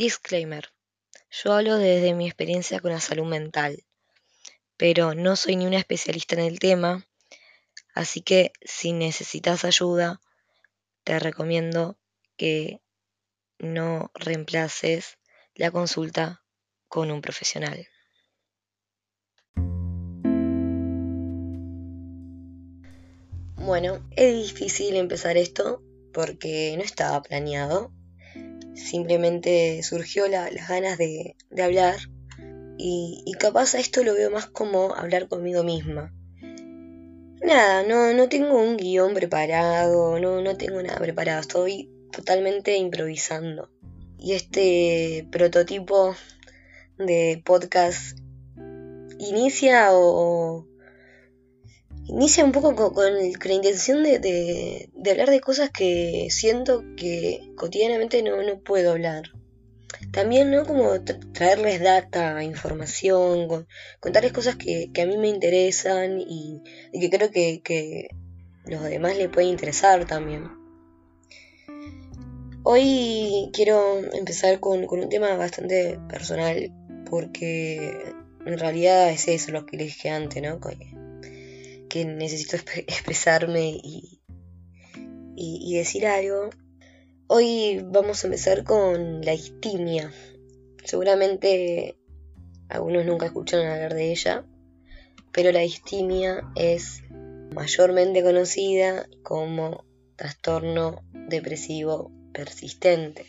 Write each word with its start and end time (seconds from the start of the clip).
Disclaimer. 0.00 0.64
Yo 1.30 1.52
hablo 1.52 1.76
desde 1.76 2.14
mi 2.14 2.24
experiencia 2.24 2.80
con 2.80 2.90
la 2.90 3.00
salud 3.00 3.26
mental, 3.26 3.84
pero 4.78 5.14
no 5.14 5.36
soy 5.36 5.56
ni 5.56 5.66
una 5.66 5.76
especialista 5.76 6.36
en 6.36 6.40
el 6.40 6.58
tema, 6.58 7.06
así 7.94 8.22
que 8.22 8.50
si 8.62 8.94
necesitas 8.94 9.66
ayuda, 9.66 10.22
te 11.04 11.18
recomiendo 11.18 11.98
que 12.38 12.80
no 13.58 14.10
reemplaces 14.14 15.18
la 15.54 15.70
consulta 15.70 16.42
con 16.88 17.10
un 17.10 17.20
profesional. 17.20 17.86
Bueno, 23.56 24.08
es 24.16 24.34
difícil 24.34 24.96
empezar 24.96 25.36
esto 25.36 25.82
porque 26.14 26.74
no 26.78 26.82
estaba 26.82 27.20
planeado. 27.20 27.92
Simplemente 28.82 29.82
surgió 29.82 30.26
las 30.26 30.68
ganas 30.68 30.96
de, 30.96 31.36
hablar 31.62 31.96
y, 32.78 33.32
capaz 33.38 33.74
a 33.74 33.78
esto 33.78 34.02
lo 34.02 34.14
veo 34.14 34.30
más 34.30 34.46
como 34.46 34.94
hablar 34.94 35.28
conmigo 35.28 35.62
misma. 35.62 36.12
Nada, 37.42 37.82
no, 37.82 38.12
no 38.14 38.28
tengo 38.28 38.60
un 38.60 38.76
guion 38.76 39.14
preparado, 39.14 40.18
no, 40.18 40.40
no 40.40 40.56
tengo 40.56 40.82
nada 40.82 40.98
preparado, 40.98 41.40
estoy 41.40 41.90
totalmente 42.10 42.76
improvisando. 42.76 43.70
Y 44.18 44.32
este 44.32 45.26
prototipo 45.30 46.16
de 46.98 47.42
podcast 47.44 48.18
inicia 49.18 49.88
o, 49.92 50.66
inicia 52.10 52.44
un 52.44 52.52
poco 52.52 52.74
con, 52.92 53.14
la 53.14 53.52
intención 53.52 54.02
de, 54.02 54.90
hablar 55.10 55.30
de 55.30 55.40
cosas 55.40 55.70
que 55.70 56.28
siento 56.30 56.84
que 56.96 57.52
cotidianamente 57.56 58.22
no, 58.22 58.36
puedo 58.60 58.92
hablar. 58.92 59.30
También, 60.12 60.50
¿no? 60.50 60.64
Como 60.64 61.02
traerles 61.32 61.80
data, 61.80 62.42
información, 62.42 63.66
contarles 64.00 64.32
cosas 64.32 64.56
que, 64.56 64.90
a 65.00 65.06
mí 65.06 65.16
me 65.18 65.28
interesan 65.28 66.20
y, 66.20 66.62
que 66.92 67.10
creo 67.10 67.30
que, 67.30 67.60
que 67.62 68.08
los 68.64 68.82
demás 68.82 69.16
les 69.16 69.28
puede 69.28 69.46
interesar 69.46 70.06
también. 70.06 70.48
Hoy 72.62 73.50
quiero 73.52 73.98
empezar 74.12 74.60
con, 74.60 74.86
con 74.86 75.00
un 75.00 75.08
tema 75.08 75.34
bastante 75.36 75.98
personal 76.08 76.72
porque 77.08 78.14
en 78.46 78.58
realidad 78.58 79.10
es 79.10 79.28
eso 79.28 79.52
lo 79.52 79.64
que 79.64 79.76
les 79.76 79.86
dije 79.88 80.10
antes, 80.10 80.42
¿no? 80.42 80.60
Necesito 81.94 82.56
expresarme 82.86 83.70
y, 83.82 84.20
y, 85.36 85.76
decir 85.76 86.06
algo. 86.06 86.50
Hoy 87.26 87.84
vamos 87.84 88.22
a 88.22 88.26
empezar 88.26 88.64
con 88.64 89.22
la 89.22 89.34
histimia. 89.34 90.12
Seguramente 90.84 91.96
algunos 92.68 93.04
nunca 93.04 93.26
escucharon 93.26 93.66
hablar 93.66 93.94
de 93.94 94.10
ella, 94.10 94.44
pero 95.32 95.52
la 95.52 95.64
histimia 95.64 96.42
es 96.56 97.02
mayormente 97.54 98.22
conocida 98.22 99.08
como 99.22 99.84
trastorno 100.16 101.02
depresivo 101.12 102.12
persistente. 102.32 103.26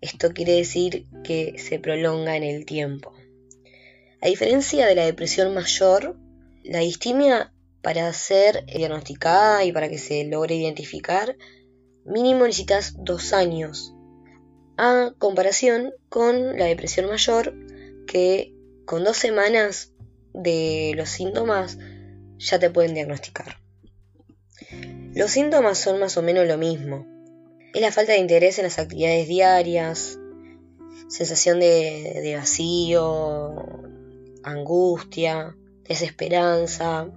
Esto 0.00 0.32
quiere 0.32 0.52
decir 0.52 1.06
que 1.22 1.58
se 1.58 1.78
prolonga 1.78 2.36
en 2.36 2.42
el 2.42 2.66
tiempo. 2.66 3.12
A 4.20 4.28
diferencia 4.28 4.86
de 4.86 4.94
la 4.94 5.04
depresión 5.04 5.54
mayor, 5.54 6.16
la 6.62 6.82
histimia 6.82 7.53
para 7.84 8.10
ser 8.14 8.64
diagnosticada 8.64 9.62
y 9.62 9.70
para 9.70 9.90
que 9.90 9.98
se 9.98 10.24
logre 10.24 10.54
identificar, 10.54 11.36
mínimo 12.06 12.46
necesitas 12.46 12.94
dos 12.98 13.34
años. 13.34 13.94
A 14.78 15.12
comparación 15.18 15.92
con 16.08 16.58
la 16.58 16.64
depresión 16.64 17.06
mayor, 17.06 17.54
que 18.06 18.54
con 18.86 19.04
dos 19.04 19.18
semanas 19.18 19.92
de 20.32 20.94
los 20.96 21.10
síntomas 21.10 21.78
ya 22.38 22.58
te 22.58 22.70
pueden 22.70 22.94
diagnosticar. 22.94 23.58
Los 25.14 25.30
síntomas 25.30 25.78
son 25.78 26.00
más 26.00 26.16
o 26.16 26.22
menos 26.22 26.48
lo 26.48 26.56
mismo. 26.56 27.06
Es 27.74 27.82
la 27.82 27.92
falta 27.92 28.12
de 28.12 28.18
interés 28.18 28.58
en 28.58 28.64
las 28.64 28.78
actividades 28.78 29.28
diarias, 29.28 30.18
sensación 31.08 31.60
de, 31.60 32.20
de 32.22 32.34
vacío, 32.34 33.54
angustia, 34.42 35.54
desesperanza, 35.86 37.10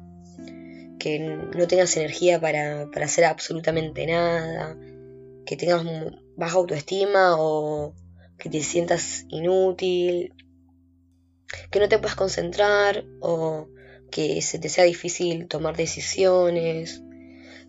que 1.00 1.20
no 1.20 1.68
tengas 1.68 1.96
energía 1.98 2.40
para, 2.40 2.90
hacer 3.04 3.26
absolutamente 3.26 4.06
nada, 4.08 4.78
que 5.46 5.56
tengas 5.56 5.84
baja 6.36 6.58
autoestima 6.58 7.36
o 7.38 7.94
que 8.38 8.50
te 8.50 8.62
sientas 8.62 9.26
inútil, 9.30 10.34
que 11.72 11.80
no 11.80 11.90
te 11.90 12.00
puedas 12.00 12.16
concentrar 12.16 13.06
o 13.20 13.68
que 14.12 14.42
se 14.42 14.60
te 14.60 14.70
sea 14.70 14.84
difícil 14.84 15.48
tomar 15.48 15.76
decisiones, 15.76 17.02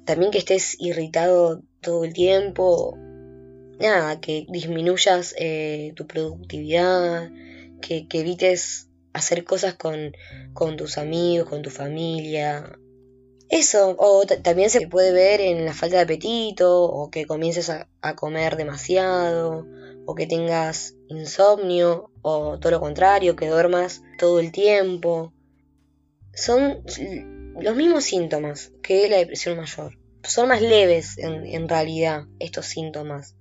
también 0.04 0.30
que 0.30 0.38
estés 0.38 0.76
irritado 0.78 1.62
todo 1.80 2.04
el 2.04 2.12
tiempo, 2.12 2.96
nada, 3.78 4.20
que 4.20 4.46
disminuyas 4.48 5.34
eh, 5.38 5.92
tu 5.96 6.06
productividad, 6.06 7.30
que, 7.80 8.06
evites 8.12 8.88
hacer 9.12 9.44
cosas 9.44 9.74
con, 9.74 10.12
con 10.52 10.76
tus 10.76 10.98
amigos, 10.98 11.48
con 11.48 11.62
tu 11.62 11.70
familia, 11.70 12.78
eso, 13.48 13.96
o 13.98 14.26
también 14.26 14.68
se 14.68 14.86
puede 14.88 15.12
ver 15.12 15.40
en 15.40 15.64
la 15.64 15.72
falta 15.72 15.96
de 15.96 16.02
apetito, 16.02 16.84
o 16.84 17.10
que 17.10 17.26
comiences 17.26 17.70
a, 17.70 17.88
comer 18.14 18.56
demasiado, 18.56 19.66
o 20.04 20.14
que 20.14 20.26
tengas 20.26 20.94
insomnio, 21.08 22.10
o 22.20 22.58
todo 22.58 22.72
lo 22.72 22.80
contrario, 22.80 23.36
que 23.36 23.48
duermas 23.48 24.02
todo 24.18 24.38
el 24.40 24.52
tiempo. 24.52 25.32
Son 26.34 26.82
los 27.58 27.74
mismos 27.74 28.04
síntomas 28.04 28.70
que 28.82 29.08
la 29.08 29.16
depresión 29.16 29.56
mayor. 29.56 29.98
Son 30.24 30.48
más 30.48 30.60
leves 30.60 31.16
en, 31.16 31.46
en 31.46 31.68
realidad 31.68 32.26
estos 32.38 32.66
síntomas. 32.66 33.34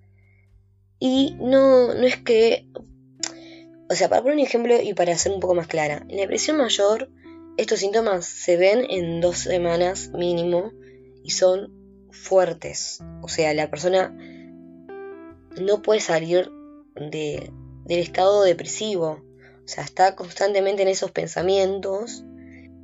Y 0.99 1.35
no, 1.39 1.93
no 1.93 2.03
es 2.03 2.17
que... 2.17 2.65
O 3.89 3.95
sea, 3.95 4.09
para 4.09 4.21
poner 4.21 4.37
un 4.37 4.43
ejemplo 4.43 4.81
y 4.81 4.93
para 4.93 5.17
ser 5.17 5.33
un 5.33 5.39
poco 5.39 5.55
más 5.55 5.67
clara, 5.67 6.05
en 6.07 6.15
la 6.15 6.21
depresión 6.21 6.57
mayor 6.57 7.09
estos 7.57 7.79
síntomas 7.79 8.25
se 8.25 8.55
ven 8.55 8.85
en 8.89 9.19
dos 9.19 9.39
semanas 9.39 10.11
mínimo 10.13 10.71
y 11.23 11.31
son 11.31 11.73
fuertes. 12.11 12.99
O 13.21 13.27
sea, 13.27 13.53
la 13.53 13.69
persona 13.69 14.15
no 15.59 15.81
puede 15.81 15.99
salir 15.99 16.51
de, 16.95 17.51
del 17.85 17.99
estado 17.99 18.43
depresivo. 18.43 19.23
O 19.65 19.67
sea, 19.67 19.83
está 19.83 20.15
constantemente 20.15 20.83
en 20.83 20.87
esos 20.87 21.11
pensamientos 21.11 22.23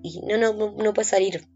y 0.01 0.21
no, 0.25 0.37
no, 0.37 0.53
no 0.53 0.93
puede 0.93 1.07
salir. 1.07 1.47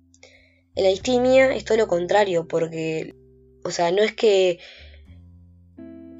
En 0.75 0.83
la 0.83 0.89
distimia 0.89 1.55
es 1.55 1.65
todo 1.65 1.77
lo 1.77 1.87
contrario, 1.87 2.47
porque, 2.47 3.15
o 3.63 3.71
sea, 3.71 3.91
no 3.91 4.03
es 4.03 4.13
que 4.13 4.59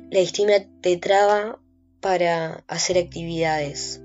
la 0.09 0.19
distimia 0.19 0.67
te 0.81 0.97
traba 0.97 1.61
para 2.01 2.63
hacer 2.67 2.97
actividades. 2.97 4.01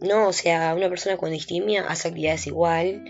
No, 0.00 0.28
o 0.28 0.32
sea, 0.32 0.74
una 0.74 0.88
persona 0.88 1.16
con 1.16 1.30
distimia 1.30 1.86
hace 1.86 2.08
actividades 2.08 2.46
igual, 2.46 3.04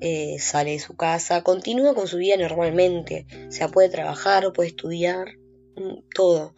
eh, 0.00 0.38
sale 0.38 0.72
de 0.72 0.78
su 0.78 0.96
casa, 0.96 1.42
continúa 1.42 1.94
con 1.94 2.08
su 2.08 2.16
vida 2.16 2.36
normalmente. 2.36 3.26
O 3.48 3.52
sea, 3.52 3.68
puede 3.68 3.90
trabajar, 3.90 4.50
puede 4.52 4.70
estudiar, 4.70 5.34
mm, 5.76 6.08
todo. 6.14 6.54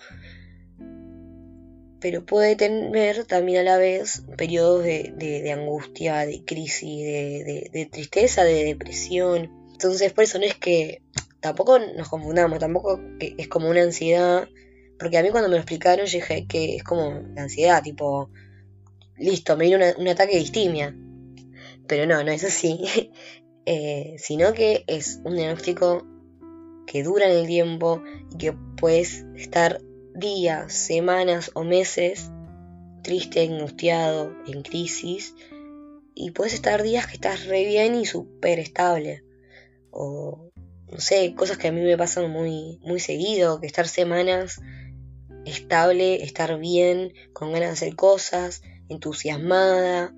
Pero 2.00 2.24
puede 2.24 2.56
tener 2.56 3.24
también 3.24 3.60
a 3.60 3.62
la 3.64 3.78
vez 3.78 4.22
periodos 4.36 4.84
de, 4.84 5.52
angustia, 5.52 6.26
de 6.26 6.44
crisis, 6.44 7.04
de, 7.04 7.88
tristeza, 7.90 8.44
de 8.44 8.64
depresión. 8.64 9.50
Entonces, 9.72 10.12
por 10.12 10.24
eso 10.24 10.38
no 10.38 10.44
es 10.44 10.56
que 10.56 11.02
tampoco 11.40 11.78
nos 11.78 12.08
confundamos, 12.08 12.58
tampoco 12.58 13.00
es 13.20 13.48
como 13.48 13.68
una 13.70 13.82
ansiedad. 13.82 14.48
Porque 14.98 15.18
a 15.18 15.22
mí 15.22 15.30
cuando 15.30 15.48
me 15.48 15.56
lo 15.56 15.60
explicaron, 15.60 16.06
yo 16.06 16.18
dije 16.18 16.46
que 16.46 16.76
es 16.76 16.84
como 16.84 17.20
la 17.34 17.42
ansiedad, 17.42 17.82
tipo, 17.82 18.30
listo, 19.22 19.56
me 19.56 19.66
viene 19.66 19.94
un 19.96 20.08
ataque 20.08 20.34
de 20.34 20.40
distimia. 20.40 20.96
Pero 21.86 22.06
no, 22.06 22.22
no 22.22 22.30
es 22.30 22.44
así. 22.44 22.80
Eh, 23.64 24.16
sino 24.18 24.54
que 24.54 24.82
es 24.88 25.20
un 25.22 25.36
diagnóstico 25.36 26.04
que 26.84 27.04
dura 27.04 27.30
en 27.30 27.38
el 27.38 27.46
tiempo 27.46 28.02
y 28.32 28.36
que 28.36 28.52
puedes 28.76 29.24
estar 29.36 29.80
días, 30.16 30.72
semanas 30.72 31.52
o 31.54 31.62
meses 31.62 32.28
triste, 33.02 33.42
angustiado, 33.42 34.32
en 34.46 34.62
crisis. 34.62 35.34
Y 36.14 36.30
puedes 36.30 36.54
estar 36.54 36.82
días 36.82 37.06
que 37.06 37.14
estás 37.14 37.46
re 37.46 37.64
bien 37.64 37.94
y 37.94 38.06
súper 38.06 38.58
estable. 38.58 39.24
O, 39.90 40.50
no 40.90 41.00
sé, 41.00 41.34
cosas 41.34 41.58
que 41.58 41.68
a 41.68 41.72
mí 41.72 41.80
me 41.80 41.98
pasan 41.98 42.30
muy, 42.30 42.78
muy 42.82 43.00
seguido, 43.00 43.60
que 43.60 43.66
estar 43.66 43.88
semanas 43.88 44.60
estable, 45.44 46.22
estar 46.22 46.58
bien, 46.58 47.12
con 47.32 47.52
ganas 47.52 47.68
de 47.68 47.72
hacer 47.72 47.96
cosas, 47.96 48.62
entusiasmada. 48.88 50.14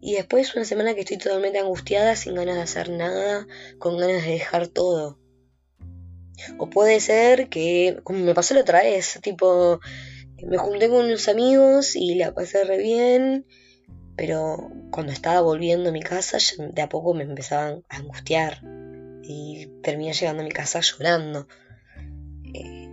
Y 0.00 0.14
después 0.14 0.54
una 0.54 0.64
semana 0.64 0.94
que 0.94 1.00
estoy 1.00 1.18
totalmente 1.18 1.58
angustiada, 1.58 2.14
sin 2.16 2.34
ganas 2.34 2.56
de 2.56 2.62
hacer 2.62 2.90
nada, 2.90 3.46
con 3.78 3.98
ganas 3.98 4.24
de 4.24 4.32
dejar 4.32 4.68
todo. 4.68 5.18
O 6.58 6.70
puede 6.70 7.00
ser 7.00 7.48
que, 7.48 7.98
como 8.04 8.20
me 8.20 8.34
pasó 8.34 8.54
la 8.54 8.60
otra 8.60 8.82
vez, 8.82 9.18
tipo, 9.22 9.80
Me 10.40 10.56
junté 10.56 10.88
con 10.88 11.06
unos 11.06 11.28
amigos 11.28 11.96
y 11.96 12.14
la 12.14 12.32
pasé 12.32 12.62
re 12.62 12.78
bien, 12.78 13.44
pero 14.16 14.70
cuando 14.92 15.12
estaba 15.12 15.40
volviendo 15.40 15.88
a 15.88 15.92
mi 15.92 16.00
casa 16.00 16.38
de 16.56 16.82
a 16.82 16.88
poco 16.88 17.12
me 17.12 17.24
empezaban 17.24 17.82
a 17.88 17.96
angustiar 17.96 18.62
y 19.24 19.66
terminé 19.82 20.12
llegando 20.12 20.42
a 20.42 20.46
mi 20.46 20.52
casa 20.52 20.80
llorando. 20.80 21.48
Eh, 22.54 22.88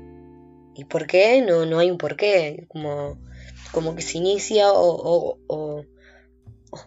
¿Y 0.76 0.86
por 0.86 1.08
qué? 1.08 1.42
No, 1.42 1.66
no 1.66 1.80
hay 1.80 1.90
un 1.90 1.98
por 1.98 2.18
qué. 2.18 2.66
Como, 2.68 3.18
como 3.76 3.94
que 3.94 4.02
se 4.02 4.20
inicia 4.20 4.72
o, 4.72 5.38
o, 5.48 5.86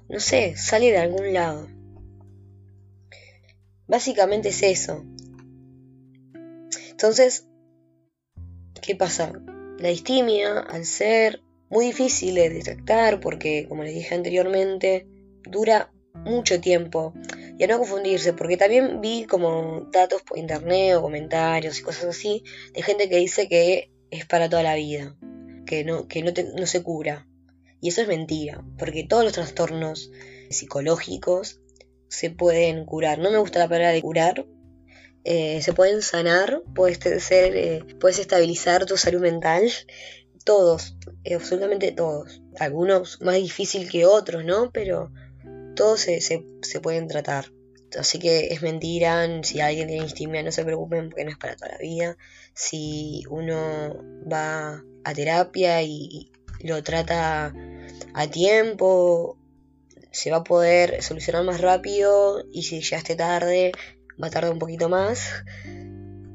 no 0.09 0.21
sé, 0.21 0.57
sale 0.57 0.91
de 0.91 0.97
algún 0.97 1.35
lado. 1.35 1.69
Básicamente 3.87 4.49
es 4.49 4.63
eso. 4.63 5.05
Entonces, 6.91 7.47
¿qué 8.81 8.97
pasa? 8.97 9.35
La 9.79 9.91
distimia, 9.91 10.61
al 10.61 10.87
ser 10.87 11.43
muy 11.69 11.85
difícil 11.85 12.37
de 12.37 12.49
detectar, 12.49 13.21
porque 13.21 13.67
como 13.69 13.85
les 13.85 13.95
dije 13.95 14.15
anteriormente, 14.15 15.07
dura 15.43 15.93
mucho 16.15 16.59
tiempo. 16.59 17.13
Y 17.59 17.65
a 17.65 17.67
no 17.67 17.77
confundirse, 17.77 18.33
porque 18.33 18.57
también 18.57 19.03
vi 19.03 19.27
como 19.27 19.89
datos 19.93 20.23
por 20.23 20.39
internet 20.39 20.97
o 20.97 21.03
comentarios 21.03 21.79
y 21.79 21.83
cosas 21.83 22.05
así 22.05 22.45
de 22.73 22.83
gente 22.83 23.11
que 23.11 23.17
dice 23.19 23.47
que 23.47 23.91
es 24.11 24.25
para 24.25 24.49
toda 24.49 24.63
la 24.63 24.75
vida, 24.75 25.19
que 25.69 25.85
no, 25.85 26.09
que 26.09 26.23
no, 26.23 26.67
se 26.67 26.83
cura. 26.83 27.29
Y 27.81 27.91
eso 27.91 28.01
es 28.01 28.09
mentira, 28.09 28.65
porque 28.79 29.05
todos 29.05 29.23
los 29.23 29.35
trastornos 29.35 30.11
psicológicos 30.51 31.61
se 32.09 32.31
pueden 32.31 32.87
curar. 32.87 33.19
No 33.19 33.31
me 33.31 33.39
gusta 33.39 33.61
la 33.61 33.69
palabra 33.69 33.93
de 33.93 34.03
curar. 34.03 34.47
Eh, 35.25 35.61
se 35.63 35.75
pueden 35.75 36.01
sanar, 36.01 36.63
puedes, 36.75 36.99
ser, 37.23 37.55
eh, 37.55 37.85
puedes 38.01 38.19
estabilizar 38.19 38.87
tu 38.87 38.97
salud 38.97 39.21
mental. 39.21 39.71
Todos, 40.45 40.97
eh, 41.23 41.35
absolutamente 41.35 41.93
todos. 41.93 42.43
Algunos 42.59 43.21
más 43.21 43.37
difícil 43.37 43.91
que 43.91 44.07
otros, 44.07 44.45
¿no? 44.45 44.71
Pero 44.73 45.13
todos 45.77 46.01
se, 46.01 46.21
se, 46.21 46.81
pueden 46.81 47.09
tratar. 47.09 47.53
Así 47.99 48.19
que 48.19 48.49
es 48.49 48.63
mentira, 48.63 49.27
si 49.43 49.61
alguien 49.61 49.89
tiene 49.89 50.05
distimia 50.05 50.43
no 50.43 50.53
se 50.53 50.65
preocupen 50.65 51.11
porque 51.11 51.25
no 51.25 51.31
es 51.31 51.39
para 51.39 51.57
toda 51.57 51.73
la 51.73 51.79
vida. 51.79 52.17
Si 52.55 53.23
uno 53.29 53.95
va 54.31 54.83
a 55.09 55.15
terapia 55.15 55.83
y 55.83 56.31
lo 56.61 56.83
trata 56.83 57.55
a 58.15 58.27
tiempo, 58.29 59.39
se 60.11 60.31
va 60.31 60.39
a 60.39 60.45
poder 60.45 61.03
solucionar 61.03 61.45
más 61.45 61.61
rápido 61.61 62.45
y 62.53 62.63
si 62.65 62.81
llegaste 62.81 63.17
tarde, 63.17 63.73
va 64.23 64.27
a 64.27 64.31
tardar 64.31 64.53
un 64.53 64.59
poquito 64.59 64.89
más, 64.89 65.45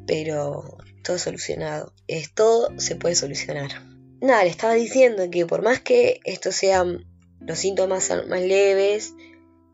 pero 0.08 0.78
todo 1.04 1.18
solucionado. 1.18 1.94
Es 2.08 2.34
todo 2.34 2.80
se 2.80 2.96
puede 2.96 3.16
solucionar. 3.16 3.72
Nada, 4.22 4.44
le 4.44 4.50
estaba 4.50 4.74
diciendo 4.74 5.30
que 5.30 5.46
por 5.46 5.62
más 5.62 5.82
que 5.82 6.20
estos 6.24 6.56
sean 6.56 7.06
los 7.42 7.60
síntomas 7.60 8.10
más 8.30 8.42
leves, 8.42 9.14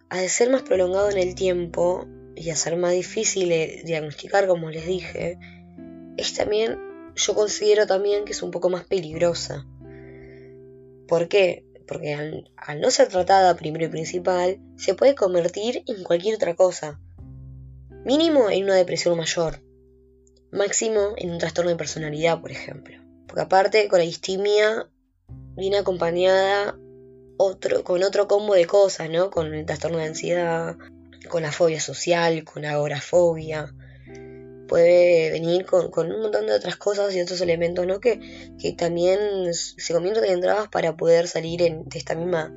al 0.10 0.28
ser 0.28 0.50
más 0.50 0.64
prolongado 0.64 1.12
en 1.12 1.20
el 1.20 1.36
tiempo 1.36 2.08
y 2.36 2.50
a 2.50 2.56
ser 2.56 2.76
más 2.78 2.94
difícil 2.94 3.50
de 3.50 3.84
diagnosticar, 3.86 4.48
como 4.48 4.72
les 4.72 4.88
dije, 4.88 5.38
es 6.18 6.34
también, 6.34 6.80
yo 7.20 7.36
considero 7.36 7.86
también 7.86 8.26
que 8.26 8.32
es 8.32 8.42
un 8.42 8.52
poco 8.52 8.70
más 8.70 8.86
peligrosa. 8.86 9.66
¿Por 11.08 11.28
qué? 11.28 11.66
Porque 11.88 12.14
al, 12.14 12.80
no 12.80 12.92
ser 12.92 13.10
tratada 13.10 13.56
primero 13.56 13.86
y 13.86 13.90
principal, 13.90 14.60
se 14.78 14.94
puede 14.94 15.16
convertir 15.16 15.84
en 15.88 16.04
cualquier 16.04 16.36
otra 16.36 16.56
cosa. 16.56 17.00
Mínimo 18.06 18.50
en 18.50 18.64
una 18.64 18.76
depresión 18.76 19.18
mayor. 19.18 19.62
Máximo 20.52 21.14
en 21.18 21.32
un 21.32 21.38
trastorno 21.40 21.72
de 21.72 21.78
personalidad, 21.78 22.40
por 22.40 22.52
ejemplo. 22.52 22.98
Porque 23.28 23.42
aparte, 23.42 23.88
con 23.88 24.00
la 24.00 24.06
distimia 24.06 24.88
viene 25.56 25.78
acompañada 25.78 26.78
otro, 27.38 27.84
con 27.84 28.04
otro 28.04 28.28
combo 28.28 28.54
de 28.54 28.66
cosas, 28.66 29.10
¿no? 29.10 29.30
Con 29.30 29.54
el 29.54 29.66
trastorno 29.66 29.98
de 29.98 30.06
ansiedad, 30.06 30.78
con 31.28 31.42
la 31.42 31.52
fobia 31.52 31.80
social, 31.80 32.44
con 32.44 32.64
la 32.64 32.72
agorafobia. 32.72 33.74
Puede 34.70 35.32
venir 35.32 35.66
con, 35.66 35.92
un 36.12 36.22
montón 36.22 36.46
de 36.46 36.54
otras 36.54 36.78
cosas 36.78 37.14
y 37.14 37.20
otros 37.20 37.42
elementos, 37.42 37.86
¿no? 37.86 38.00
Que, 38.00 38.22
también 38.78 39.20
se 39.54 39.94
convierten 39.94 40.26
en 40.26 40.42
trabas 40.42 40.70
para 40.70 40.96
poder 40.96 41.28
salir 41.28 41.60
de 41.60 41.98
esta 41.98 42.16
misma 42.16 42.54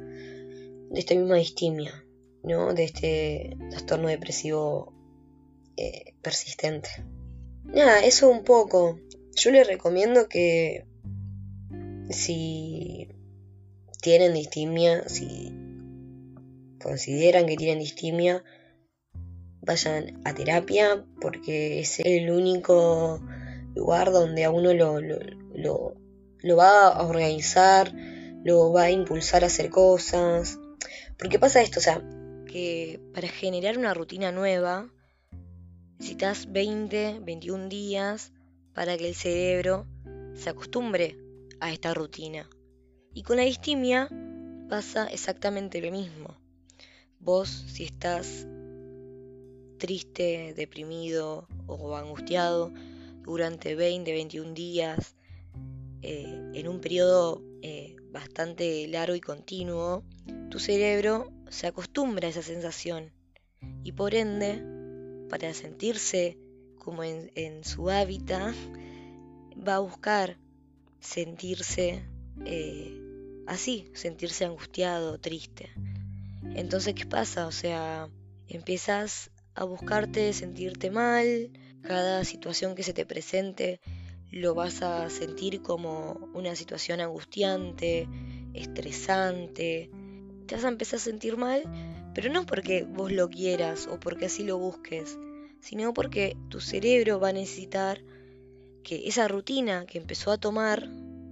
de 0.93 1.01
esta 1.01 1.15
misma 1.15 1.37
distimia, 1.37 2.05
¿no? 2.43 2.75
De 2.75 2.85
este 2.85 3.57
trastorno 3.71 4.09
depresivo 4.09 4.93
eh, 5.77 6.15
persistente. 6.21 6.91
Nada, 7.65 8.05
eso 8.05 8.29
un 8.29 8.45
poco. 8.45 9.01
Yo 9.35 9.51
les 9.51 9.67
recomiendo 9.67 10.29
que 10.29 10.85
si 12.11 13.09
tienen 14.03 14.35
distimia, 14.35 15.09
si 15.09 15.51
consideran 16.83 17.47
que 17.47 17.57
tienen 17.57 17.79
distimia, 17.79 18.45
vayan 19.63 20.21
a 20.25 20.35
terapia 20.35 21.05
porque 21.21 21.81
es 21.81 22.01
el 22.01 22.31
único 22.31 23.21
lugar 23.75 24.13
donde 24.13 24.45
a 24.45 24.51
uno 24.51 24.75
lo, 24.75 25.01
lo, 25.01 25.95
lo, 26.43 26.57
va 26.57 26.89
a 26.89 27.07
organizar, 27.07 27.93
lo 28.45 28.73
va 28.73 28.85
a 28.85 28.91
impulsar 28.91 29.45
a 29.45 29.47
hacer 29.47 29.71
cosas. 29.71 30.59
Porque 31.19 31.39
pasa 31.39 31.63
esto, 31.63 31.79
o 31.79 31.83
sea, 31.83 32.03
que 32.47 33.01
para 33.15 33.29
generar 33.29 33.79
una 33.79 33.95
rutina 33.95 34.33
nueva 34.33 34.91
necesitas 35.99 36.51
20, 36.51 37.21
21 37.23 37.69
días 37.69 38.33
para 38.75 38.97
que 38.99 39.09
el 39.09 39.15
cerebro 39.15 39.87
se 40.35 40.51
acostumbre 40.51 41.17
a 41.61 41.73
esta 41.73 41.95
rutina. 41.95 42.51
Y 43.15 43.23
con 43.23 43.37
la 43.37 43.45
distimia 43.45 44.09
pasa 44.69 45.07
exactamente 45.07 45.81
lo 45.81 45.93
mismo. 45.93 46.37
Vos, 47.21 47.49
si 47.69 47.85
estás 47.85 48.49
triste, 49.83 50.55
deprimido 50.55 51.49
o 51.67 51.97
angustiado 51.97 52.73
durante 53.25 53.75
20, 53.75 54.13
21 54.13 54.55
días, 54.55 55.17
eh, 56.03 56.53
en 56.55 56.69
un 56.69 56.81
periodo 56.81 57.43
eh, 57.63 57.97
bastante 58.13 58.87
largo 58.87 59.17
y 59.17 59.21
continuo, 59.21 60.05
tu 60.51 60.61
cerebro 60.61 61.33
se 61.49 61.67
acostumbra 61.67 62.29
a 62.29 62.31
esa 62.31 62.43
sensación 62.43 63.13
y 63.83 63.91
por 63.91 64.15
ende, 64.15 64.63
para 65.29 65.53
sentirse 65.53 66.39
como 66.79 67.03
en, 67.03 67.65
su 67.65 67.91
hábitat, 67.91 68.55
va 69.67 69.75
a 69.75 69.81
buscar 69.81 70.39
sentirse 71.01 72.05
eh, 72.45 73.03
así, 73.49 73.91
sentirse 73.95 74.45
angustiado, 74.45 75.19
triste. 75.19 75.71
Entonces, 76.55 76.95
¿qué 76.95 77.05
pasa? 77.05 77.49
O 77.49 77.53
sea, 77.53 78.09
empiezas 78.47 79.32
a 79.55 79.65
buscarte 79.65 80.33
sentirte 80.33 80.91
mal, 80.91 81.51
cada 81.83 82.25
situación 82.25 82.75
que 82.75 82.83
se 82.83 82.93
te 82.93 83.07
presente 83.07 83.81
lo 84.31 84.55
vas 84.55 84.83
a 84.83 85.11
sentir 85.11 85.61
como 85.61 86.31
una 86.33 86.57
situación 86.57 87.01
angustiante, 87.01 88.09
estresante, 88.55 89.91
te 90.47 90.55
vas 90.55 90.65
a 90.65 90.69
empezar 90.69 90.97
a 90.97 91.03
sentir 91.03 91.37
mal, 91.37 91.63
pero 92.15 92.33
no 92.33 92.47
porque 92.47 92.85
vos 92.85 93.13
lo 93.13 93.29
quieras 93.29 93.87
o 93.87 94.01
porque 94.01 94.27
así 94.27 94.43
lo 94.43 94.59
busques, 94.59 95.19
sino 95.61 95.93
porque 95.93 96.37
tu 96.49 96.61
cerebro 96.61 97.21
va 97.21 97.29
a 97.29 97.33
necesitar 97.33 98.03
que 98.83 99.07
esa 99.07 99.29
rutina 99.29 99.87
que 99.87 99.99
empezó 99.99 100.31
a 100.31 100.39
tomar 100.39 100.85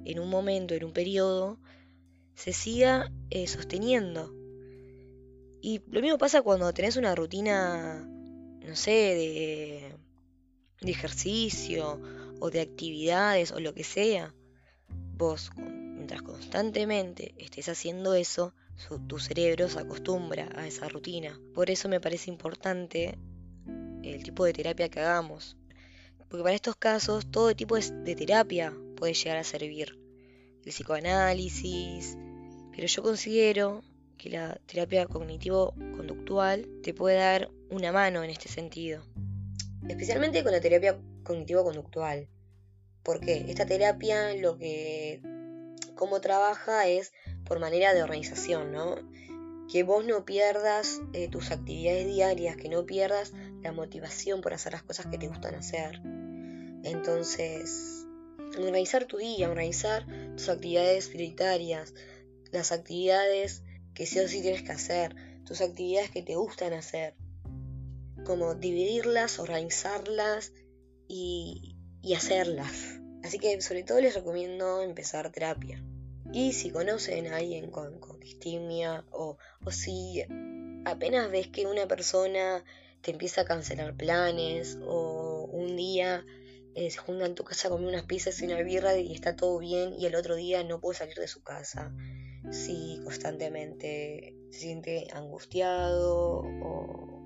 en 0.05 0.19
un 0.19 0.29
momento, 0.29 0.75
en 0.75 0.85
un 0.85 0.93
periodo, 0.93 1.59
se 2.35 2.53
siga 2.53 3.11
eh, 3.31 3.47
sosteniendo. 3.47 4.40
Y 5.61 5.83
lo 5.91 6.01
mismo 6.01 6.19
pasa 6.19 6.43
cuando 6.43 6.73
tenés 6.73 6.97
una 6.97 7.15
rutina, 7.15 8.01
no 8.01 8.77
sé, 8.77 8.91
de, 8.91 9.95
de 10.81 10.91
ejercicio 10.91 12.01
o 12.41 12.51
de 12.51 12.61
actividades 12.61 13.53
o 13.53 13.61
lo 13.61 13.75
que 13.75 13.85
sea. 13.85 14.35
Vos, 15.17 15.51
mientras 15.57 16.23
constantemente 16.23 17.35
estés 17.37 17.69
haciendo 17.69 18.15
eso, 18.15 18.55
tu 19.07 19.19
cerebro 19.19 19.69
se 19.69 19.79
acostumbra 19.79 20.49
a 20.55 20.67
esa 20.67 20.89
rutina. 20.89 21.39
Por 21.55 21.71
eso 21.71 21.89
me 21.89 22.01
parece 22.01 22.31
importante 22.31 23.19
el 24.03 24.23
tipo 24.23 24.45
de 24.45 24.53
terapia 24.53 24.89
que 24.89 25.01
hagamos. 25.01 25.57
Porque 26.29 26.43
para 26.43 26.55
estos 26.55 26.77
casos 26.77 27.31
todo 27.31 27.55
tipo 27.55 27.77
de 27.77 28.15
terapia 28.15 28.75
puede 28.97 29.15
llegar 29.15 29.37
a 29.37 29.45
servir. 29.45 29.99
El 30.65 30.73
psicoanálisis, 30.73 32.17
pero 32.71 32.87
yo 32.87 33.03
considero 33.03 33.83
que 34.21 34.29
la 34.29 34.61
terapia 34.67 35.07
cognitivo-conductual 35.07 36.69
te 36.83 36.93
puede 36.93 37.17
dar 37.17 37.51
una 37.71 37.91
mano 37.91 38.23
en 38.23 38.29
este 38.29 38.49
sentido. 38.49 39.03
Especialmente 39.89 40.43
con 40.43 40.53
la 40.53 40.61
terapia 40.61 40.99
cognitivo-conductual. 41.25 42.29
Porque 43.03 43.47
esta 43.49 43.65
terapia 43.65 44.35
lo 44.35 44.59
que... 44.59 45.23
cómo 45.95 46.21
trabaja 46.21 46.87
es 46.87 47.13
por 47.47 47.61
manera 47.61 47.95
de 47.95 48.03
organización, 48.03 48.73
¿no? 48.73 48.97
Que 49.73 49.85
vos 49.85 50.05
no 50.05 50.27
pierdas 50.27 51.01
eh, 51.15 51.29
tus 51.29 51.51
actividades 51.51 52.07
diarias, 52.07 52.57
que 52.57 52.69
no 52.69 52.85
pierdas 52.85 53.33
la 53.63 53.73
motivación 53.73 54.43
por 54.43 54.53
hacer 54.53 54.73
las 54.73 54.83
cosas 54.83 55.07
que 55.07 55.17
te 55.17 55.29
gustan 55.29 55.55
hacer. 55.55 56.03
Entonces, 56.85 58.07
organizar 58.59 59.07
tu 59.07 59.17
día, 59.17 59.49
organizar 59.49 60.07
tus 60.37 60.51
actividades 60.51 61.09
prioritarias, 61.09 61.95
las 62.53 62.73
actividades 62.73 63.63
que 64.01 64.07
sí 64.07 64.19
o 64.19 64.27
sí 64.27 64.41
tienes 64.41 64.63
que 64.63 64.73
hacer, 64.73 65.15
tus 65.45 65.61
actividades 65.61 66.11
que 66.11 66.23
te 66.23 66.35
gustan 66.35 66.73
hacer. 66.73 67.13
Como 68.25 68.55
dividirlas, 68.55 69.39
organizarlas 69.39 70.55
y, 71.07 71.77
y 72.01 72.15
hacerlas. 72.15 72.99
Así 73.23 73.39
que 73.39 73.61
sobre 73.61 73.83
todo 73.83 74.01
les 74.01 74.15
recomiendo 74.15 74.81
empezar 74.81 75.31
terapia. 75.31 75.85
Y 76.33 76.55
si 76.55 76.71
conocen 76.71 77.27
a 77.27 77.37
alguien 77.37 77.71
con, 77.71 78.01
con 78.01 78.19
o, 79.11 79.37
si 79.71 80.25
apenas 80.87 81.31
ves 81.31 81.49
que 81.49 81.67
una 81.67 81.87
persona 81.87 82.65
te 83.03 83.11
empieza 83.11 83.43
a 83.43 83.45
cancelar 83.45 83.95
planes 83.99 84.79
o 84.83 85.47
un 85.53 85.77
día 85.77 86.25
eh, 86.75 86.91
se 86.91 86.97
junta 86.97 87.27
en 87.27 87.35
tu 87.35 87.45
casa 87.45 87.69
a 87.69 87.71
comer 87.71 87.89
unas 87.89 88.07
pizzas 88.07 88.41
y 88.41 88.47
una 88.47 88.63
birra 88.63 88.97
y 88.97 89.13
está 89.13 89.37
todo 89.37 89.59
bien 89.59 89.93
y 89.93 90.07
el 90.07 90.15
otro 90.15 90.37
día 90.37 90.65
no 90.65 90.81
puede 90.81 91.01
salir 91.01 91.17
de 91.17 91.29
su 91.29 91.43
casa. 91.43 91.93
Si 92.51 93.01
constantemente 93.05 94.35
se 94.51 94.59
siente 94.59 95.07
angustiado 95.13 96.41
o, 96.41 97.21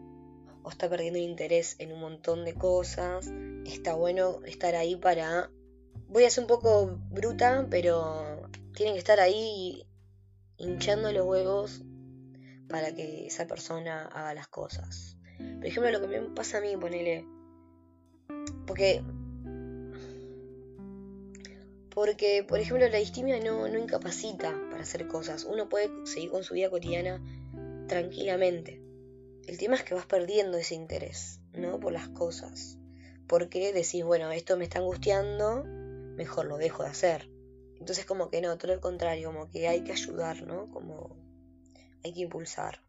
o 0.63 0.71
está 0.71 0.89
perdiendo 0.89 1.19
interés 1.19 1.77
en 1.79 1.93
un 1.93 2.01
montón 2.01 2.45
de 2.45 2.55
cosas, 2.55 3.31
está 3.65 3.95
bueno 3.95 4.41
estar 4.45 4.75
ahí 4.75 4.97
para... 4.97 5.51
Voy 6.09 6.25
a 6.25 6.31
ser 6.31 6.45
un 6.45 6.49
poco 6.49 6.99
bruta, 7.11 7.67
pero 7.71 8.49
tienen 8.75 8.95
que 8.95 9.01
estar 9.01 9.21
ahí 9.21 9.87
hinchando 10.57 11.11
los 11.13 11.27
huevos 11.27 11.83
para 12.69 12.95
que 12.95 13.27
esa 13.27 13.47
persona 13.47 14.07
haga 14.07 14.35
las 14.35 14.49
cosas. 14.49 15.17
Por 15.39 15.67
ejemplo, 15.67 15.91
lo 15.91 16.01
que 16.01 16.09
me 16.09 16.21
pasa 16.35 16.59
a 16.59 16.61
mí, 16.61 16.77
ponele. 16.77 17.27
Porque. 18.67 19.03
Porque, 21.95 22.45
por 22.47 22.59
ejemplo, 22.59 22.89
la 22.89 22.99
distimia 22.99 23.39
no, 23.41 23.69
no 23.69 23.79
incapacita 23.79 24.53
para 24.71 24.83
hacer 24.83 25.07
cosas. 25.07 25.45
Uno 25.45 25.69
puede 25.69 25.91
seguir 26.07 26.31
con 26.31 26.43
su 26.43 26.55
vida 26.55 26.71
cotidiana 26.71 27.23
tranquilamente. 27.87 28.81
El 29.47 29.59
tema 29.59 29.77
es 29.77 29.85
que 29.85 29.95
vas 29.95 30.07
perdiendo 30.07 30.59
ese 30.59 30.75
interés, 30.75 31.41
¿no? 31.53 31.79
Por 31.79 31.93
las 31.93 32.09
cosas. 32.09 32.79
Porque 33.29 33.73
decís, 33.73 34.05
bueno, 34.05 34.33
esto 34.33 34.57
me 34.57 34.65
está 34.65 34.81
angustiando, 34.81 35.65
mejor 35.65 36.47
lo 36.47 36.57
dejo 36.57 36.83
de 36.83 36.89
hacer. 36.89 37.31
Entonces 37.79 38.07
como 38.07 38.31
que 38.31 38.41
no, 38.41 38.57
todo 38.57 38.75
lo 38.75 38.81
contrario, 38.81 39.29
como 39.33 39.51
que 39.51 39.69
hay 39.69 39.85
que 39.85 39.93
ayudar, 39.93 40.43
¿no? 40.47 40.71
Como 40.71 41.17
hay 42.03 42.13
que 42.13 42.23
impulsar. 42.23 42.81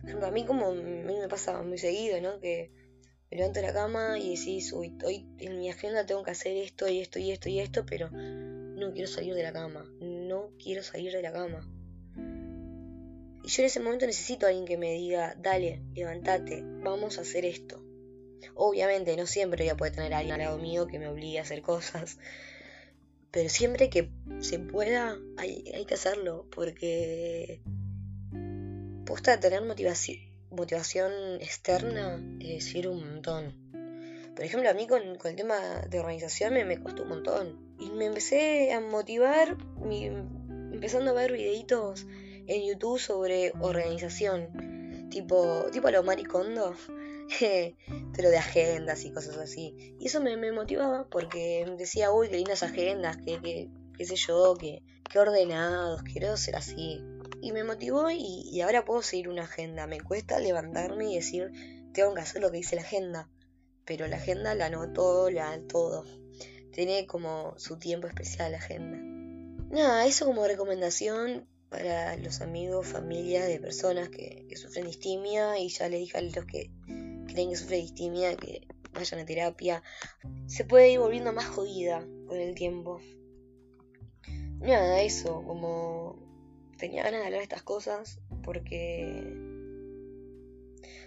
Por 0.00 0.08
ejemplo, 0.08 0.26
a 0.26 0.30
mí 0.30 0.44
como 0.44 0.68
a 0.68 0.74
mí 0.74 1.14
me 1.18 1.28
pasa 1.28 1.62
muy 1.62 1.78
seguido, 1.78 2.20
¿no? 2.20 2.40
Que 2.40 2.72
me 3.30 3.38
levanto 3.38 3.60
de 3.60 3.66
la 3.66 3.72
cama 3.72 4.18
y 4.18 4.36
decís, 4.36 4.72
hoy, 4.72 4.96
hoy 5.04 5.26
en 5.38 5.58
mi 5.58 5.68
agenda 5.68 6.06
tengo 6.06 6.22
que 6.22 6.30
hacer 6.30 6.56
esto 6.56 6.88
y 6.88 7.00
esto 7.00 7.18
y 7.18 7.32
esto 7.32 7.48
y 7.48 7.58
esto, 7.60 7.84
pero 7.84 8.08
no 8.10 8.92
quiero 8.92 9.08
salir 9.08 9.34
de 9.34 9.42
la 9.42 9.52
cama, 9.52 9.84
no 10.00 10.50
quiero 10.62 10.82
salir 10.82 11.12
de 11.12 11.22
la 11.22 11.32
cama. 11.32 11.68
Y 13.42 13.48
yo 13.48 13.62
en 13.62 13.66
ese 13.66 13.80
momento 13.80 14.06
necesito 14.06 14.46
a 14.46 14.50
alguien 14.50 14.66
que 14.66 14.76
me 14.76 14.92
diga, 14.92 15.34
dale, 15.38 15.82
levántate, 15.94 16.62
vamos 16.62 17.18
a 17.18 17.22
hacer 17.22 17.44
esto. 17.44 17.82
Obviamente 18.54 19.16
no 19.16 19.26
siempre 19.26 19.64
voy 19.64 19.70
a 19.70 19.76
poder 19.76 19.94
tener 19.94 20.14
a 20.14 20.18
alguien 20.18 20.34
al 20.34 20.40
lado 20.40 20.58
mío 20.58 20.86
que 20.86 20.98
me 20.98 21.08
obligue 21.08 21.38
a 21.38 21.42
hacer 21.42 21.62
cosas, 21.62 22.18
pero 23.30 23.48
siempre 23.48 23.90
que 23.90 24.10
se 24.40 24.58
pueda 24.58 25.18
hay, 25.36 25.64
hay 25.74 25.84
que 25.84 25.94
hacerlo, 25.94 26.46
porque 26.50 27.60
posta 29.04 29.38
tener 29.40 29.62
motivación, 29.62 30.18
motivación 30.56 31.12
externa 31.40 32.20
eh, 32.40 32.60
sirve 32.60 32.90
un 32.90 33.08
montón. 33.08 33.54
Por 34.34 34.44
ejemplo, 34.44 34.68
a 34.68 34.74
mí 34.74 34.86
con, 34.86 35.02
el 35.02 35.36
tema 35.36 35.56
de 35.88 36.00
organización 36.00 36.54
me, 36.54 36.64
me, 36.64 36.80
costó 36.80 37.04
un 37.04 37.10
montón. 37.10 37.76
Y 37.78 37.90
me 37.90 38.06
empecé 38.06 38.72
a 38.72 38.80
motivar 38.80 39.56
empezando 40.72 41.10
a 41.10 41.14
ver 41.14 41.32
videitos 41.32 42.06
en 42.46 42.66
YouTube 42.66 42.98
sobre 42.98 43.52
organización. 43.60 45.08
Tipo, 45.10 45.66
tipo 45.72 45.90
lo 45.90 46.02
maricondo. 46.02 46.74
pero 48.14 48.30
de 48.30 48.38
agendas 48.38 49.04
y 49.04 49.12
cosas 49.12 49.36
así. 49.36 49.96
Y 49.98 50.06
eso 50.06 50.20
me, 50.20 50.36
me 50.36 50.52
motivaba 50.52 51.06
porque 51.08 51.66
decía, 51.78 52.12
uy, 52.12 52.28
qué 52.28 52.36
lindas 52.36 52.62
agendas, 52.62 53.16
que, 53.16 53.40
que, 53.40 53.68
qué 53.96 54.04
sé 54.04 54.16
yo, 54.16 54.54
que, 54.54 54.82
qué 55.10 55.18
ordenados, 55.18 56.02
quiero 56.02 56.36
ser 56.36 56.56
así 56.56 57.02
y 57.46 57.52
me 57.52 57.62
motivó 57.62 58.10
y, 58.10 58.60
ahora 58.60 58.84
puedo 58.84 59.02
seguir 59.02 59.28
una 59.28 59.44
agenda. 59.44 59.86
Me 59.86 60.00
cuesta 60.00 60.40
levantarme 60.40 61.12
y 61.12 61.14
decir, 61.14 61.52
tengo 61.92 62.12
que 62.12 62.20
hacer 62.20 62.42
lo 62.42 62.50
que 62.50 62.56
dice 62.56 62.74
la 62.74 62.82
agenda. 62.82 63.30
Pero 63.84 64.08
la 64.08 64.16
agenda 64.16 64.56
la 64.56 64.66
anoto, 64.66 65.30
la 65.30 65.56
todo. 65.68 66.04
Tiene 66.72 67.06
como 67.06 67.56
su 67.56 67.78
tiempo 67.78 68.08
especial 68.08 68.50
la 68.50 68.58
agenda. 68.58 68.98
Nada, 69.70 70.06
eso 70.06 70.26
como 70.26 70.44
recomendación 70.44 71.46
para 71.68 72.16
los 72.16 72.40
amigos, 72.40 72.88
familias 72.88 73.46
de 73.46 73.60
personas 73.60 74.08
que, 74.08 74.44
sufren 74.56 74.86
distimia. 74.86 75.56
Y 75.60 75.68
ya 75.68 75.88
les 75.88 76.00
dije 76.00 76.18
a 76.18 76.22
los 76.22 76.46
que 76.46 76.72
creen 77.28 77.50
que 77.50 77.56
sufren 77.56 77.82
distimia 77.82 78.36
que 78.36 78.66
vayan 78.92 79.20
a 79.20 79.24
terapia. 79.24 79.84
Se 80.46 80.64
puede 80.64 80.90
ir 80.90 80.98
volviendo 80.98 81.32
más 81.32 81.46
jodida 81.46 82.00
con 82.26 82.40
el 82.40 82.56
tiempo. 82.56 83.00
Nada, 84.58 85.00
eso, 85.02 85.44
como 85.44 86.25
tenía 86.76 87.02
ganas 87.02 87.20
de 87.20 87.26
hablar 87.26 87.40
de 87.40 87.44
estas 87.44 87.62
cosas 87.62 88.20
porque 88.42 89.34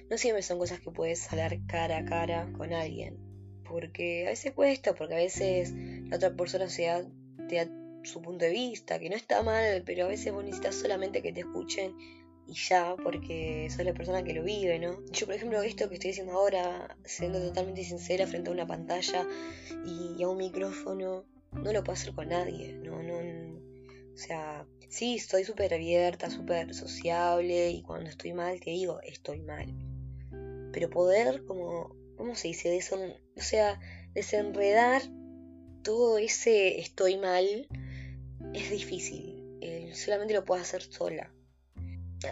no 0.09 0.17
siempre 0.17 0.41
son 0.41 0.57
cosas 0.57 0.79
que 0.79 0.91
puedes 0.91 1.31
hablar 1.31 1.57
cara 1.67 1.99
a 1.99 2.05
cara 2.05 2.51
con 2.57 2.73
alguien. 2.73 3.17
Porque 3.63 4.25
a 4.25 4.29
veces 4.29 4.53
cuesta, 4.53 4.95
porque 4.95 5.13
a 5.13 5.17
veces 5.17 5.73
la 6.09 6.15
otra 6.15 6.35
persona 6.35 6.67
se 6.67 6.85
da, 6.85 7.05
te 7.47 7.55
da 7.57 7.67
su 8.03 8.21
punto 8.21 8.45
de 8.45 8.51
vista, 8.51 8.97
que 8.97 9.09
no 9.09 9.15
está 9.15 9.43
mal, 9.43 9.83
pero 9.85 10.05
a 10.05 10.07
veces 10.07 10.33
vos 10.33 10.43
necesitas 10.43 10.75
solamente 10.75 11.21
que 11.21 11.31
te 11.31 11.41
escuchen 11.41 11.95
y 12.47 12.53
ya, 12.53 12.95
porque 13.03 13.67
sos 13.69 13.85
la 13.85 13.93
persona 13.93 14.23
que 14.23 14.33
lo 14.33 14.43
vive, 14.43 14.79
¿no? 14.79 15.05
Yo, 15.11 15.27
por 15.27 15.35
ejemplo, 15.35 15.61
esto 15.61 15.87
que 15.87 15.95
estoy 15.95 16.09
diciendo 16.09 16.33
ahora, 16.33 16.97
siendo 17.05 17.39
totalmente 17.39 17.83
sincera 17.83 18.25
frente 18.25 18.49
a 18.49 18.53
una 18.53 18.65
pantalla 18.65 19.27
y 19.85 20.23
a 20.23 20.27
un 20.27 20.37
micrófono, 20.37 21.25
no 21.51 21.73
lo 21.73 21.83
puedo 21.83 21.93
hacer 21.93 22.13
con 22.13 22.29
nadie, 22.29 22.73
no, 22.73 23.03
no, 23.03 23.21
o 24.13 24.17
sea, 24.17 24.67
sí, 24.89 25.15
estoy 25.15 25.43
súper 25.43 25.73
abierta, 25.73 26.29
súper 26.29 26.73
sociable 26.73 27.69
y 27.69 27.81
cuando 27.83 28.09
estoy 28.09 28.33
mal 28.33 28.59
te 28.59 28.71
digo, 28.71 28.99
estoy 29.01 29.41
mal. 29.41 29.73
Pero 30.73 30.89
poder, 30.89 31.45
como, 31.45 31.95
¿cómo 32.17 32.35
se 32.35 32.49
dice? 32.49 32.77
O 33.35 33.41
sea, 33.41 33.79
desenredar 34.13 35.01
todo 35.83 36.17
ese 36.17 36.79
estoy 36.79 37.17
mal 37.17 37.67
es 38.53 38.71
difícil. 38.71 39.35
solamente 39.93 40.33
lo 40.33 40.45
puedo 40.45 40.61
hacer 40.61 40.81
sola. 40.81 41.33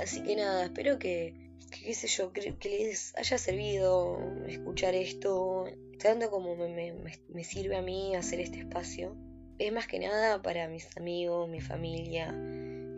Así 0.01 0.21
que 0.21 0.35
nada, 0.35 0.65
espero 0.65 0.99
que, 0.99 1.51
qué 1.71 1.93
sé 1.93 2.07
yo, 2.07 2.33
que, 2.33 2.55
les 2.63 3.15
haya 3.15 3.37
servido 3.37 4.19
escuchar 4.47 4.95
esto, 4.95 5.65
tanto 5.99 6.29
como 6.29 6.55
me, 6.55 6.93
me 7.29 7.43
sirve 7.43 7.77
a 7.77 7.81
mí 7.81 8.13
hacer 8.15 8.41
este 8.41 8.59
espacio 8.59 9.15
es 9.59 9.73
más 9.73 9.87
que 9.87 9.99
nada 9.99 10.41
para 10.41 10.67
mis 10.67 10.95
amigos, 10.97 11.49
mi 11.49 11.61
familia, 11.61 12.27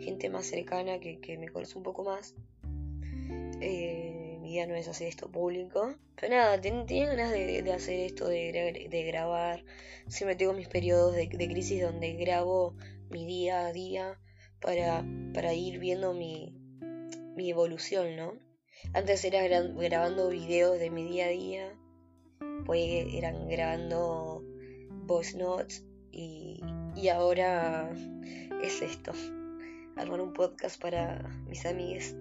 gente 0.00 0.28
más 0.28 0.46
cercana 0.46 1.00
que, 1.00 1.38
me 1.38 1.48
conoce 1.48 1.78
un 1.78 1.84
poco 1.84 2.04
más. 2.04 2.34
Eh, 3.60 4.38
mi 4.40 4.52
idea 4.52 4.66
no 4.66 4.74
es 4.74 4.88
hacer 4.88 5.08
esto 5.08 5.30
público. 5.30 5.94
Pero 6.16 6.34
nada, 6.34 6.60
tenía 6.60 7.06
ganas 7.06 7.30
de, 7.30 7.72
hacer 7.72 8.00
esto, 8.00 8.28
de, 8.28 9.04
grabar. 9.06 9.64
Siempre 10.06 10.36
tengo 10.36 10.52
mis 10.52 10.68
periodos 10.68 11.14
de, 11.14 11.28
crisis 11.28 11.82
donde 11.82 12.12
grabo 12.14 12.74
mi 13.10 13.24
día 13.26 13.66
a 13.66 13.72
día 13.72 14.20
para, 14.60 15.04
para 15.32 15.54
ir 15.54 15.78
viendo 15.78 16.12
mi, 16.12 16.54
mi 17.36 17.50
evolución, 17.50 18.16
¿no? 18.16 18.34
Antes 18.92 19.24
era 19.24 19.46
grabando 19.46 20.28
videos 20.28 20.78
de 20.78 20.90
mi 20.90 21.04
día 21.04 21.26
a 21.26 21.30
día, 21.30 21.78
pues 22.64 23.14
eran 23.14 23.48
grabando 23.48 24.42
voice 25.06 25.36
notes 25.36 25.84
y, 26.12 27.08
ahora 27.08 27.90
es 28.62 28.82
esto, 28.82 29.12
armar 29.96 30.20
un 30.20 30.32
podcast 30.32 30.80
para 30.80 31.22
mis 31.48 31.64
amigas. 31.66 32.14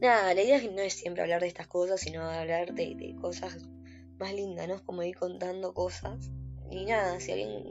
Nada, 0.00 0.32
la 0.34 0.42
idea 0.42 0.60
no 0.62 0.80
es 0.80 0.94
siempre 0.94 1.22
hablar 1.22 1.42
de 1.42 1.48
estas 1.48 1.66
cosas, 1.66 2.00
sino 2.00 2.22
hablar 2.22 2.74
de, 2.74 3.14
cosas 3.20 3.58
más 4.18 4.34
lindas, 4.34 4.68
¿no? 4.68 4.84
Como 4.84 5.02
ir 5.02 5.16
contando 5.16 5.74
cosas. 5.74 6.30
Y 6.70 6.84
nada, 6.86 7.20
si 7.20 7.32
alguien, 7.32 7.64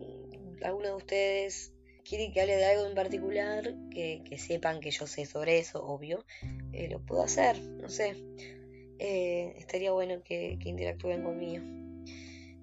alguno 0.64 0.90
de 0.90 0.96
ustedes 0.96 1.74
quiere 2.08 2.32
que 2.32 2.42
hable 2.42 2.56
de 2.56 2.66
algo 2.66 2.86
en 2.86 2.96
particular, 2.96 3.74
que, 3.92 4.38
sepan 4.38 4.80
que 4.80 4.92
yo 4.92 5.08
sé 5.08 5.26
sobre 5.26 5.60
eso, 5.60 5.84
obvio, 5.84 6.26
eh, 6.74 6.90
lo 6.90 7.00
puedo 7.06 7.24
hacer, 7.24 7.60
no 7.60 7.90
sé. 7.90 8.16
Eh, 9.00 9.54
estaría 9.58 9.92
bueno 9.92 10.22
que, 10.24 10.60
que 10.62 10.70
interactúen 10.70 11.24
conmigo 11.24 11.64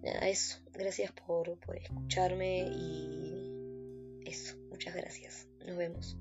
nada, 0.06 0.28
eso. 0.28 0.59
Gracias 0.76 1.12
por, 1.12 1.59
por 1.59 1.76
escucharme 1.76 2.68
y 2.68 4.21
eso. 4.26 4.56
Muchas 4.71 4.95
gracias. 4.95 5.49
Nos 5.66 5.76
vemos. 5.76 6.16